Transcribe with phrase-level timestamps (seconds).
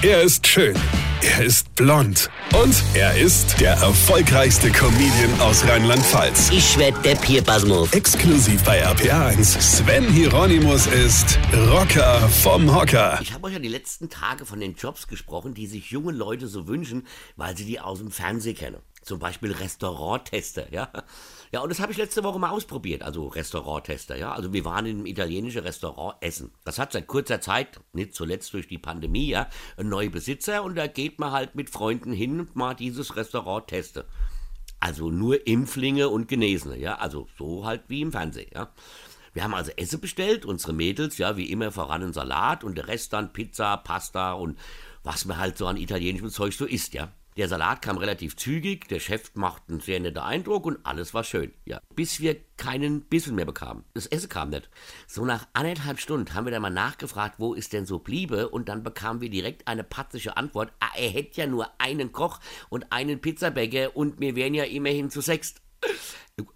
[0.00, 0.76] Er ist schön.
[1.22, 2.30] Er ist blond.
[2.54, 6.50] Und er ist der erfolgreichste Comedian aus Rheinland-Pfalz.
[6.52, 7.92] Ich werd der Pierpasmus.
[7.92, 9.60] Exklusiv bei RPA1.
[9.60, 11.36] Sven Hieronymus ist
[11.72, 13.18] Rocker vom Hocker.
[13.20, 16.46] Ich habe euch ja die letzten Tage von den Jobs gesprochen, die sich junge Leute
[16.46, 17.04] so wünschen,
[17.34, 18.78] weil sie die aus dem Fernsehen kennen.
[19.02, 20.90] Zum Beispiel Restauranttester, ja.
[21.50, 24.32] Ja, und das habe ich letzte Woche mal ausprobiert, also Restauranttester, ja.
[24.32, 26.52] Also wir waren in einem italienischen Restaurant essen.
[26.64, 30.74] Das hat seit kurzer Zeit, nicht zuletzt durch die Pandemie, ja, einen neuen Besitzer und
[30.74, 34.04] da geht man halt mit Freunden hin und mal dieses Restaurant testen.
[34.80, 36.96] Also nur Impflinge und Genesene, ja.
[36.98, 38.72] Also so halt wie im Fernsehen, ja.
[39.32, 42.88] Wir haben also Essen bestellt, unsere Mädels, ja, wie immer voran einen Salat und der
[42.88, 44.58] Rest dann Pizza, Pasta und
[45.04, 47.12] was man halt so an italienischem Zeug so isst, ja.
[47.38, 51.22] Der Salat kam relativ zügig, der Chef machte einen sehr netten Eindruck und alles war
[51.22, 51.52] schön.
[51.66, 53.84] Ja, bis wir keinen Bissen mehr bekamen.
[53.94, 54.68] Das Essen kam nicht.
[55.06, 58.68] So nach anderthalb Stunden haben wir dann mal nachgefragt, wo es denn so bliebe und
[58.68, 60.72] dann bekamen wir direkt eine patzische Antwort.
[60.80, 65.08] Ah, er hätte ja nur einen Koch und einen Pizzabäcker und wir wären ja immerhin
[65.08, 65.62] zu sechst.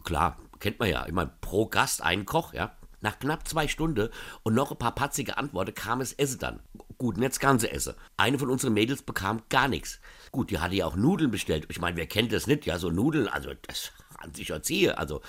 [0.03, 1.07] Klar, kennt man ja.
[1.07, 2.77] Ich meine, pro Gast einen Koch, ja.
[3.03, 4.09] Nach knapp zwei Stunden
[4.43, 6.61] und noch ein paar patzige Antworten kam es Essen dann.
[7.03, 7.95] Gut, nicht das ganze Essen.
[8.17, 9.99] Eine von unseren Mädels bekam gar nichts.
[10.31, 11.67] Gut, die hatte ja auch Nudeln bestellt.
[11.69, 12.65] Ich meine, wer kennt das nicht?
[12.65, 14.97] Ja, so Nudeln, also das an sich erziehe.
[14.97, 15.21] Also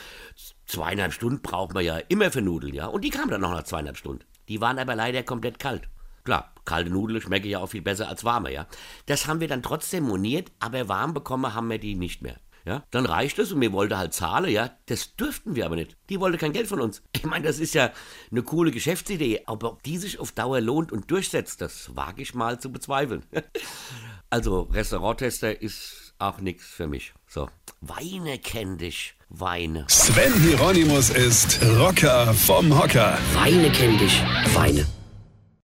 [0.68, 2.86] zweieinhalb Stunden braucht man ja immer für Nudeln, ja.
[2.86, 4.24] Und die kamen dann noch nach zweieinhalb Stunden.
[4.50, 5.90] Die waren aber leider komplett kalt.
[6.24, 8.68] Klar, kalte Nudeln schmecken ja auch viel besser als warme, ja.
[9.08, 12.38] Das haben wir dann trotzdem moniert, aber warm bekommen haben wir die nicht mehr.
[12.66, 14.72] Ja, dann reicht es und wir wollten halt zahlen, ja.
[14.86, 15.98] Das dürften wir aber nicht.
[16.10, 17.02] Die wollte kein Geld von uns.
[17.24, 17.92] Ich meine, das ist ja
[18.32, 22.34] eine coole Geschäftsidee, aber ob die sich auf Dauer lohnt und durchsetzt, das wage ich
[22.34, 23.24] mal zu bezweifeln.
[24.30, 27.14] also, Restauranttester ist auch nichts für mich.
[27.28, 29.86] So, Weine kenn dich, Weine.
[29.88, 33.18] Sven Hieronymus ist Rocker vom Hocker.
[33.34, 34.22] Weine kenn dich,
[34.54, 34.86] Weine.